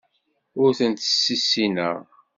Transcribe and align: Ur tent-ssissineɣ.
Ur 0.61 0.69
tent-ssissineɣ. 0.77 1.95